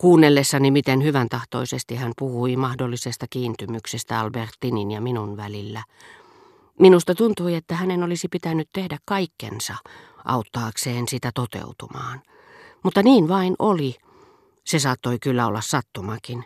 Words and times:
Kuunnellessani, 0.00 0.70
miten 0.70 1.02
hyvän 1.02 1.28
tahtoisesti 1.28 1.96
hän 1.96 2.12
puhui 2.18 2.56
mahdollisesta 2.56 3.26
kiintymyksestä 3.30 4.20
Albertinin 4.20 4.90
ja 4.90 5.00
minun 5.00 5.36
välillä. 5.36 5.82
Minusta 6.78 7.14
tuntui, 7.14 7.54
että 7.54 7.74
hänen 7.74 8.02
olisi 8.02 8.28
pitänyt 8.28 8.68
tehdä 8.72 8.98
kaikkensa 9.04 9.74
auttaakseen 10.24 11.08
sitä 11.08 11.30
toteutumaan. 11.34 12.22
Mutta 12.82 13.02
niin 13.02 13.28
vain 13.28 13.54
oli. 13.58 13.96
Se 14.64 14.78
saattoi 14.78 15.18
kyllä 15.18 15.46
olla 15.46 15.60
sattumakin 15.60 16.44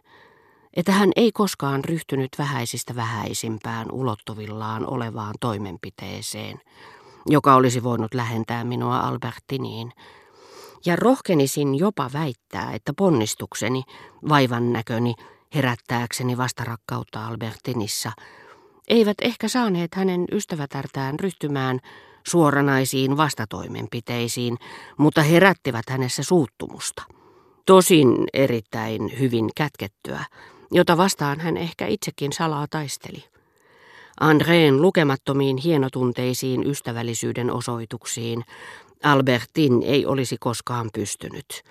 että 0.76 0.92
hän 0.92 1.12
ei 1.16 1.32
koskaan 1.32 1.84
ryhtynyt 1.84 2.30
vähäisistä 2.38 2.96
vähäisimpään 2.96 3.86
ulottuvillaan 3.92 4.86
olevaan 4.90 5.34
toimenpiteeseen, 5.40 6.60
joka 7.26 7.54
olisi 7.54 7.82
voinut 7.82 8.14
lähentää 8.14 8.64
minua 8.64 9.00
Albertiniin, 9.00 9.92
ja 10.86 10.96
rohkenisin 10.96 11.78
jopa 11.78 12.10
väittää, 12.12 12.72
että 12.72 12.92
ponnistukseni, 12.96 13.82
vaivan 14.28 14.72
näköni, 14.72 15.14
herättääkseni 15.54 16.36
vastarakkautta 16.36 17.26
Albertinissa, 17.26 18.12
eivät 18.88 19.16
ehkä 19.22 19.48
saaneet 19.48 19.94
hänen 19.94 20.24
ystävätärtään 20.32 21.20
ryhtymään 21.20 21.80
suoranaisiin 22.26 23.16
vastatoimenpiteisiin, 23.16 24.58
mutta 24.96 25.22
herättivät 25.22 25.90
hänessä 25.90 26.22
suuttumusta. 26.22 27.02
Tosin 27.66 28.26
erittäin 28.32 29.18
hyvin 29.18 29.50
kätkettyä, 29.56 30.24
jota 30.70 30.96
vastaan 30.96 31.40
hän 31.40 31.56
ehkä 31.56 31.86
itsekin 31.86 32.32
salaa 32.32 32.66
taisteli. 32.70 33.24
Andreen 34.20 34.82
lukemattomiin 34.82 35.56
hienotunteisiin 35.56 36.66
ystävällisyyden 36.66 37.50
osoituksiin 37.50 38.44
Albertin 39.04 39.82
ei 39.82 40.06
olisi 40.06 40.36
koskaan 40.40 40.90
pystynyt. 40.94 41.62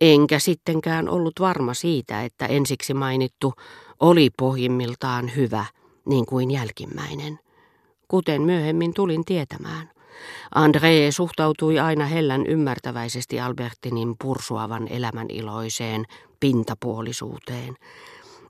Enkä 0.00 0.38
sittenkään 0.38 1.08
ollut 1.08 1.34
varma 1.40 1.74
siitä, 1.74 2.22
että 2.22 2.46
ensiksi 2.46 2.94
mainittu 2.94 3.54
oli 4.00 4.30
pohjimmiltaan 4.38 5.36
hyvä, 5.36 5.64
niin 6.08 6.26
kuin 6.26 6.50
jälkimmäinen. 6.50 7.38
Kuten 8.08 8.42
myöhemmin 8.42 8.94
tulin 8.94 9.24
tietämään. 9.24 9.90
André 10.54 11.10
suhtautui 11.10 11.78
aina 11.78 12.06
hellän 12.06 12.46
ymmärtäväisesti 12.46 13.40
Albertinin 13.40 14.14
pursuavan 14.22 14.88
elämän 14.88 15.26
iloiseen 15.30 16.04
pintapuolisuuteen, 16.40 17.76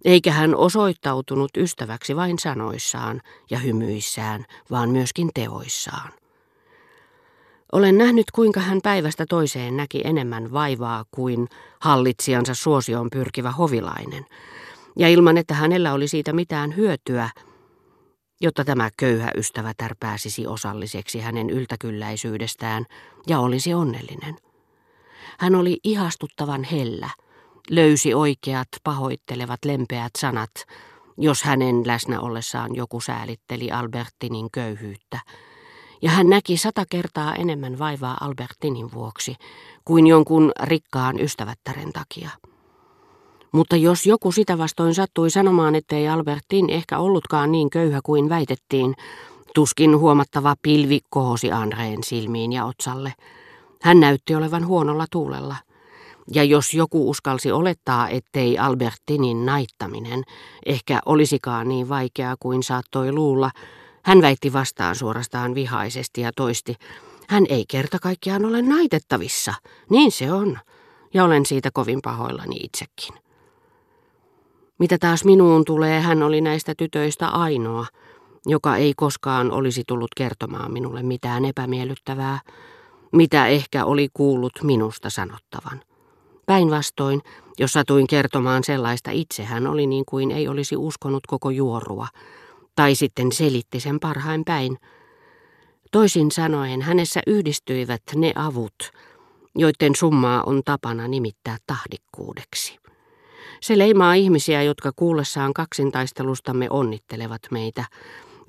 eikä 0.05 0.33
hän 0.33 0.57
osoittautunut 0.57 1.51
ystäväksi 1.57 2.17
vain 2.17 2.39
sanoissaan 2.39 3.21
ja 3.51 3.59
hymyissään, 3.59 4.45
vaan 4.71 4.91
myöskin 4.91 5.31
teoissaan. 5.35 6.13
Olen 7.75 7.99
nähnyt, 7.99 8.31
kuinka 8.31 8.61
hän 8.61 8.81
päivästä 8.83 9.27
toiseen 9.29 9.77
näki 9.77 10.01
enemmän 10.05 10.53
vaivaa 10.53 11.05
kuin 11.11 11.49
hallitsijansa 11.81 12.55
suosioon 12.55 13.11
pyrkivä 13.11 13.51
hovilainen, 13.51 14.27
ja 14.99 15.09
ilman 15.09 15.39
että 15.39 15.55
hänellä 15.55 15.93
oli 15.93 16.09
siitä 16.09 16.33
mitään 16.33 16.77
hyötyä, 16.77 17.31
jotta 18.41 18.65
tämä 18.65 18.91
köyhä 18.97 19.31
ystävätär 19.37 19.95
pääsisi 20.01 20.47
osalliseksi 20.47 21.21
hänen 21.21 21.51
yltäkylläisyydestään 21.51 22.87
ja 23.27 23.41
olisi 23.41 23.75
onnellinen. 23.75 24.37
Hän 25.39 25.55
oli 25.55 25.81
ihastuttavan 25.85 26.65
hellä– 26.65 27.11
löysi 27.71 28.15
oikeat, 28.15 28.69
pahoittelevat, 28.85 29.65
lempeät 29.65 30.13
sanat, 30.19 30.51
jos 31.19 31.43
hänen 31.43 31.87
läsnä 31.87 32.21
ollessaan 32.21 32.75
joku 32.75 33.01
säälitteli 33.01 33.71
Albertinin 33.71 34.49
köyhyyttä. 34.53 35.21
Ja 36.05 36.11
hän 36.11 36.29
näki 36.29 36.57
sata 36.57 36.85
kertaa 36.91 37.35
enemmän 37.35 37.79
vaivaa 37.79 38.17
Albertinin 38.21 38.93
vuoksi 38.93 39.37
kuin 39.85 40.07
jonkun 40.07 40.53
rikkaan 40.63 41.21
ystävättären 41.21 41.93
takia. 41.93 42.31
Mutta 43.53 43.77
jos 43.77 44.07
joku 44.07 44.33
sitä 44.33 44.59
vastoin 44.59 44.95
sattui 44.95 45.31
sanomaan, 45.31 45.75
ettei 45.75 46.09
Albertin 46.09 46.71
ehkä 46.71 46.99
ollutkaan 46.99 47.53
niin 47.53 47.71
köyhä 47.71 48.01
kuin 48.05 48.29
väitettiin, 48.29 48.95
tuskin 49.55 49.99
huomattava 49.99 50.55
pilvi 50.63 51.01
kohosi 51.11 51.53
Andreen 51.53 52.05
silmiin 52.05 52.53
ja 52.53 52.65
otsalle. 52.65 53.13
Hän 53.83 54.01
näytti 54.01 54.35
olevan 54.35 54.67
huonolla 54.67 55.07
tuulella– 55.11 55.57
ja 56.35 56.45
jos 56.45 56.75
joku 56.75 57.11
uskalsi 57.11 57.53
olettaa, 57.53 58.09
ettei 58.09 58.59
Albertinin 58.59 59.47
naittaminen 59.47 60.23
ehkä 60.67 61.01
olisikaan 61.07 61.69
niin 61.69 61.89
vaikeaa 61.89 62.35
kuin 62.41 62.63
saattoi 62.63 63.13
luulla, 63.13 63.51
hän 64.05 64.23
väitti 64.23 64.53
vastaan 64.53 64.97
suorastaan 64.97 65.55
vihaisesti 65.55 66.21
ja 66.21 66.33
toisti, 66.37 66.75
hän 67.29 67.47
ei 67.49 67.65
kerta 67.69 67.99
kaikkiaan 67.99 68.45
ole 68.45 68.63
naitettavissa. 68.63 69.55
Niin 69.91 70.13
se 70.13 70.33
on, 70.33 70.59
ja 71.15 71.25
olen 71.25 71.47
siitä 71.47 71.71
kovin 71.73 72.01
pahoillani 72.05 72.57
itsekin. 72.57 73.25
Mitä 74.79 74.97
taas 75.01 75.25
minuun 75.25 75.65
tulee, 75.65 76.01
hän 76.01 76.23
oli 76.23 76.41
näistä 76.41 76.75
tytöistä 76.79 77.29
ainoa, 77.29 77.87
joka 78.47 78.77
ei 78.77 78.93
koskaan 78.97 79.53
olisi 79.53 79.83
tullut 79.87 80.11
kertomaan 80.17 80.73
minulle 80.73 81.03
mitään 81.03 81.45
epämiellyttävää, 81.45 82.41
mitä 83.13 83.47
ehkä 83.47 83.85
oli 83.85 84.09
kuullut 84.15 84.53
minusta 84.63 85.11
sanottavan. 85.11 85.83
Päinvastoin, 86.47 87.23
jos 87.59 87.73
satuin 87.73 88.07
kertomaan 88.07 88.65
sellaista 88.65 89.11
itse, 89.11 89.45
hän 89.45 89.67
oli 89.67 89.87
niin 89.87 90.05
kuin 90.09 90.31
ei 90.31 90.49
olisi 90.49 90.77
uskonut 90.77 91.27
koko 91.27 91.51
juorua, 91.51 92.07
tai 92.77 92.95
sitten 92.95 93.33
selitti 93.33 93.81
sen 93.81 94.01
parhain 94.01 94.45
päin. 94.45 94.79
Toisin 95.93 96.31
sanoen 96.31 96.83
hänessä 96.83 97.21
yhdistyivät 97.27 98.03
ne 98.15 98.33
avut, 98.35 98.93
joiden 99.55 99.95
summaa 99.97 100.43
on 100.43 100.63
tapana 100.65 101.09
nimittää 101.09 101.57
tahdikkuudeksi. 101.67 102.79
Se 103.61 103.79
leimaa 103.79 104.15
ihmisiä, 104.15 104.63
jotka 104.63 104.93
kuullessaan 104.97 105.55
kaksintaistelustamme 105.55 106.67
onnittelevat 106.71 107.43
meitä 107.51 107.85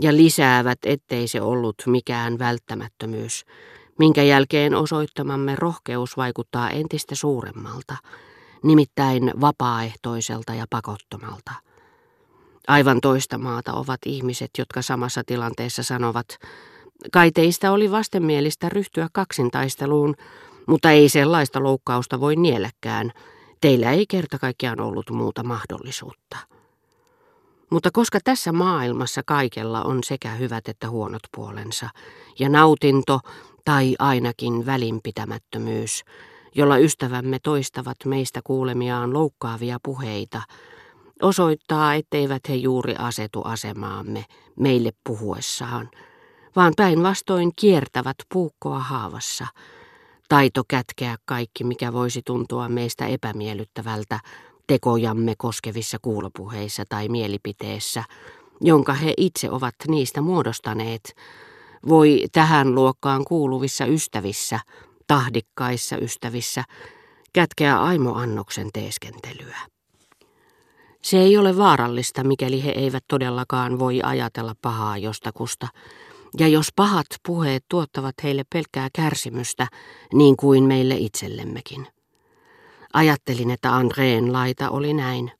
ja 0.01 0.15
lisäävät, 0.15 0.79
ettei 0.85 1.27
se 1.27 1.41
ollut 1.41 1.75
mikään 1.85 2.39
välttämättömyys, 2.39 3.45
minkä 3.99 4.23
jälkeen 4.23 4.75
osoittamamme 4.75 5.55
rohkeus 5.55 6.17
vaikuttaa 6.17 6.69
entistä 6.69 7.15
suuremmalta, 7.15 7.97
nimittäin 8.63 9.31
vapaaehtoiselta 9.41 10.53
ja 10.53 10.65
pakottomalta. 10.69 11.51
Aivan 12.67 13.01
toista 13.01 13.37
maata 13.37 13.73
ovat 13.73 13.99
ihmiset, 14.05 14.49
jotka 14.57 14.81
samassa 14.81 15.23
tilanteessa 15.25 15.83
sanovat, 15.83 16.27
kai 17.11 17.31
teistä 17.31 17.71
oli 17.71 17.91
vastenmielistä 17.91 18.69
ryhtyä 18.69 19.07
kaksintaisteluun, 19.13 20.15
mutta 20.67 20.91
ei 20.91 21.09
sellaista 21.09 21.63
loukkausta 21.63 22.19
voi 22.19 22.35
nielläkään. 22.35 23.11
Teillä 23.61 23.91
ei 23.91 24.05
kerta 24.09 24.39
kaikkiaan 24.39 24.81
ollut 24.81 25.09
muuta 25.09 25.43
mahdollisuutta. 25.43 26.37
Mutta 27.69 27.89
koska 27.93 28.19
tässä 28.23 28.51
maailmassa 28.51 29.21
kaikella 29.25 29.83
on 29.83 30.03
sekä 30.03 30.29
hyvät 30.31 30.67
että 30.67 30.89
huonot 30.89 31.21
puolensa, 31.35 31.89
ja 32.39 32.49
nautinto 32.49 33.19
tai 33.65 33.95
ainakin 33.99 34.65
välinpitämättömyys, 34.65 36.03
jolla 36.55 36.77
ystävämme 36.77 37.37
toistavat 37.43 37.97
meistä 38.05 38.41
kuulemiaan 38.43 39.13
loukkaavia 39.13 39.77
puheita, 39.83 40.41
osoittaa, 41.21 41.93
etteivät 41.93 42.49
he 42.49 42.55
juuri 42.55 42.95
asetu 42.99 43.41
asemaamme 43.41 44.25
meille 44.59 44.91
puhuessaan, 45.07 45.89
vaan 46.55 46.73
päinvastoin 46.77 47.51
kiertävät 47.55 48.15
puukkoa 48.33 48.79
haavassa, 48.79 49.47
taito 50.29 50.63
kätkeä 50.67 51.15
kaikki, 51.25 51.63
mikä 51.63 51.93
voisi 51.93 52.21
tuntua 52.25 52.69
meistä 52.69 53.05
epämiellyttävältä 53.05 54.19
tekojamme 54.67 55.33
koskevissa 55.37 55.97
kuulopuheissa 56.01 56.83
tai 56.89 57.09
mielipiteessä, 57.09 58.03
jonka 58.61 58.93
he 58.93 59.13
itse 59.17 59.51
ovat 59.51 59.75
niistä 59.87 60.21
muodostaneet, 60.21 61.15
voi 61.87 62.25
tähän 62.31 62.75
luokkaan 62.75 63.25
kuuluvissa 63.25 63.85
ystävissä, 63.85 64.59
tahdikkaissa 65.07 65.97
ystävissä, 65.97 66.63
kätkeä 67.33 67.81
aimoannoksen 67.81 68.69
teeskentelyä. 68.73 69.74
Se 71.05 71.17
ei 71.17 71.37
ole 71.37 71.57
vaarallista, 71.57 72.23
mikäli 72.23 72.63
he 72.63 72.69
eivät 72.69 73.03
todellakaan 73.07 73.79
voi 73.79 73.99
ajatella 74.03 74.55
pahaa 74.61 74.97
jostakusta, 74.97 75.67
ja 76.39 76.47
jos 76.47 76.67
pahat 76.75 77.05
puheet 77.27 77.65
tuottavat 77.69 78.15
heille 78.23 78.43
pelkkää 78.53 78.89
kärsimystä, 78.95 79.67
niin 80.13 80.37
kuin 80.37 80.63
meille 80.63 80.95
itsellemmekin. 80.95 81.87
Ajattelin, 82.93 83.51
että 83.51 83.75
Andreen 83.75 84.33
laita 84.33 84.69
oli 84.69 84.93
näin, 84.93 85.31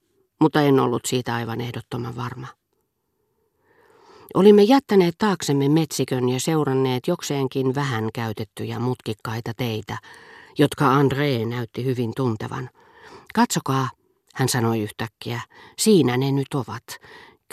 mutta 0.42 0.62
en 0.62 0.80
ollut 0.80 1.06
siitä 1.06 1.36
aivan 1.36 1.62
ehdottoman 1.62 2.16
varma. 2.16 2.48
Olimme 4.34 4.64
jättäneet 4.64 5.16
taaksemme 5.18 5.70
metsikön 5.70 6.30
ja 6.30 6.40
seuranneet 6.40 7.08
jokseenkin 7.08 7.76
vähän 7.76 8.10
käytettyjä 8.14 8.80
mutkikkaita 8.80 9.54
teitä, 9.58 9.98
jotka 10.58 11.02
André 11.02 11.46
näytti 11.46 11.86
hyvin 11.86 12.12
tuntevan. 12.16 12.70
Katsokaa, 13.34 13.90
hän 14.36 14.50
sanoi 14.50 14.80
yhtäkkiä, 14.80 15.42
siinä 15.78 16.18
ne 16.18 16.32
nyt 16.32 16.54
ovat, 16.54 16.84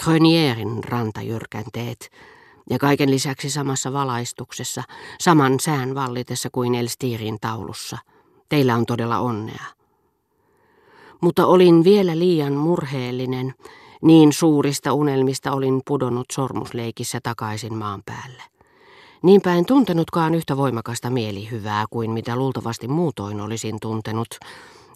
Grönierin 0.05 0.85
rantajyrkänteet, 0.85 2.11
ja 2.71 2.79
kaiken 2.79 3.11
lisäksi 3.11 3.51
samassa 3.51 3.93
valaistuksessa, 3.93 4.83
saman 5.21 5.61
sään 5.61 5.95
vallitessa 5.95 6.49
kuin 6.53 6.75
Elstirin 6.75 7.39
taulussa. 7.41 7.99
Teillä 8.49 8.77
on 8.77 8.87
todella 8.87 9.19
onnea. 9.19 9.65
Mutta 11.21 11.47
olin 11.47 11.85
vielä 11.85 12.19
liian 12.19 12.53
murheellinen, 12.53 13.55
niin 14.03 14.33
suurista 14.33 14.93
unelmista 14.93 15.53
olin 15.53 15.81
pudonnut 15.87 16.27
sormusleikissä 16.33 17.21
takaisin 17.23 17.75
maan 17.75 18.03
päälle. 18.07 18.43
Niinpä 19.23 19.55
en 19.55 19.67
tuntenutkaan 19.67 20.35
yhtä 20.35 20.57
voimakasta 20.57 21.11
mielihyvää 21.11 21.85
kuin 21.91 22.11
mitä 22.11 22.37
luultavasti 22.37 22.89
muutoin 22.89 23.41
olisin 23.41 23.77
tuntenut, 23.81 24.39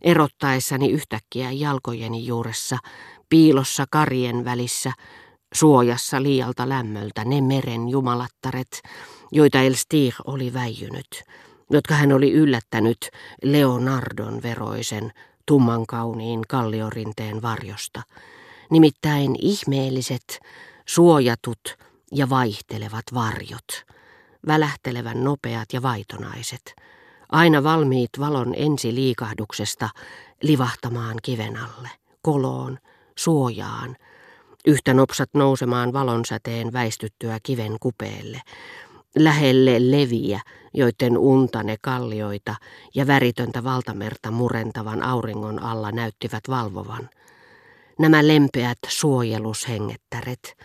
erottaessani 0.06 0.90
yhtäkkiä 0.90 1.52
jalkojeni 1.52 2.26
juuressa, 2.26 2.78
piilossa 3.28 3.84
karien 3.90 4.44
välissä, 4.44 4.92
suojassa 5.54 6.22
liialta 6.22 6.68
lämmöltä 6.68 7.24
ne 7.24 7.40
meren 7.40 7.88
jumalattaret, 7.88 8.82
joita 9.32 9.60
Elstir 9.60 10.14
oli 10.26 10.52
väijynyt, 10.52 11.22
jotka 11.70 11.94
hän 11.94 12.12
oli 12.12 12.32
yllättänyt 12.32 12.98
Leonardon 13.42 14.42
veroisen, 14.42 15.12
tumman 15.46 15.86
kauniin 15.86 16.42
kalliorinteen 16.48 17.42
varjosta. 17.42 18.02
Nimittäin 18.70 19.36
ihmeelliset, 19.38 20.40
suojatut 20.88 21.76
ja 22.12 22.28
vaihtelevat 22.28 23.04
varjot, 23.14 23.84
välähtelevän 24.46 25.24
nopeat 25.24 25.72
ja 25.72 25.82
vaitonaiset, 25.82 26.74
aina 27.32 27.62
valmiit 27.62 28.10
valon 28.18 28.54
ensi 28.56 28.94
liikahduksesta 28.94 29.88
livahtamaan 30.42 31.16
kiven 31.22 31.56
alle, 31.56 31.90
koloon, 32.22 32.78
suojaan, 33.16 33.96
yhtä 34.66 34.94
nopsat 34.94 35.30
nousemaan 35.34 35.92
valonsäteen 35.92 36.72
väistyttyä 36.72 37.38
kiven 37.42 37.76
kupeelle, 37.80 38.40
lähelle 39.18 39.90
leviä, 39.90 40.40
joiden 40.74 41.18
untane 41.18 41.76
kallioita 41.82 42.54
ja 42.94 43.06
väritöntä 43.06 43.64
valtamerta 43.64 44.30
murentavan 44.30 45.02
auringon 45.02 45.62
alla 45.62 45.92
näyttivät 45.92 46.42
valvovan. 46.48 47.10
Nämä 47.98 48.26
lempeät 48.26 48.78
suojelushengettäret, 48.88 50.56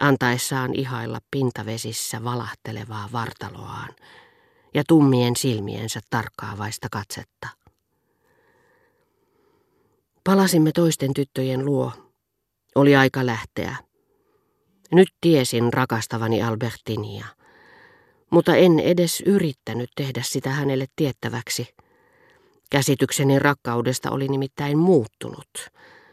antaessaan 0.00 0.74
ihailla 0.74 1.20
pintavesissä 1.30 2.24
valahtelevaa 2.24 3.08
vartaloaan 3.12 3.94
ja 4.74 4.82
tummien 4.88 5.36
silmiensä 5.36 6.00
tarkkaavaista 6.10 6.88
katsetta. 6.90 7.48
Palasimme 10.24 10.72
toisten 10.72 11.14
tyttöjen 11.14 11.64
luo. 11.64 11.92
Oli 12.74 12.96
aika 12.96 13.26
lähteä. 13.26 13.76
Nyt 14.92 15.08
tiesin 15.20 15.72
rakastavani 15.72 16.42
Albertinia– 16.42 17.26
mutta 18.34 18.56
en 18.56 18.80
edes 18.80 19.22
yrittänyt 19.26 19.90
tehdä 19.96 20.22
sitä 20.24 20.50
hänelle 20.50 20.86
tiettäväksi. 20.96 21.74
Käsitykseni 22.70 23.38
rakkaudesta 23.38 24.10
oli 24.10 24.28
nimittäin 24.28 24.78
muuttunut. 24.78 25.48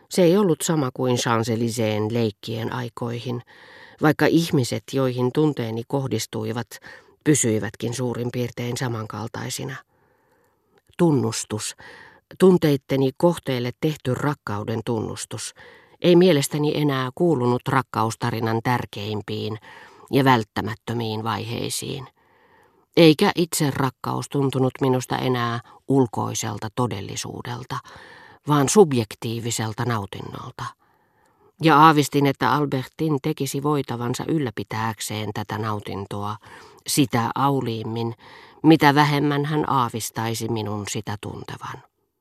Se 0.09 0.23
ei 0.23 0.37
ollut 0.37 0.61
sama 0.61 0.89
kuin 0.93 1.15
Chanceliseen 1.15 2.13
leikkien 2.13 2.73
aikoihin, 2.73 3.41
vaikka 4.01 4.25
ihmiset, 4.25 4.83
joihin 4.93 5.31
tunteeni 5.33 5.83
kohdistuivat, 5.87 6.67
pysyivätkin 7.23 7.93
suurin 7.93 8.31
piirtein 8.31 8.77
samankaltaisina. 8.77 9.75
Tunnustus, 10.97 11.75
tunteitteni 12.39 13.11
kohteelle 13.17 13.71
tehty 13.81 14.13
rakkauden 14.13 14.79
tunnustus, 14.85 15.53
ei 16.01 16.15
mielestäni 16.15 16.71
enää 16.75 17.09
kuulunut 17.15 17.61
rakkaustarinan 17.67 18.59
tärkeimpiin, 18.63 19.57
ja 20.11 20.23
välttämättömiin 20.23 21.23
vaiheisiin. 21.23 22.07
Eikä 22.97 23.31
itse 23.35 23.71
rakkaus 23.71 24.29
tuntunut 24.29 24.73
minusta 24.81 25.17
enää 25.17 25.59
ulkoiselta 25.87 26.67
todellisuudelta, 26.75 27.77
vaan 28.47 28.69
subjektiiviselta 28.69 29.85
nautinnolta. 29.85 30.65
Ja 31.63 31.79
aavistin, 31.79 32.25
että 32.25 32.51
Albertin 32.51 33.17
tekisi 33.21 33.63
voitavansa 33.63 34.25
ylläpitääkseen 34.27 35.29
tätä 35.33 35.57
nautintoa, 35.57 36.35
sitä 36.87 37.31
auliimmin, 37.35 38.13
mitä 38.63 38.95
vähemmän 38.95 39.45
hän 39.45 39.69
aavistaisi 39.69 40.49
minun 40.49 40.85
sitä 40.89 41.17
tuntevan. 41.21 41.90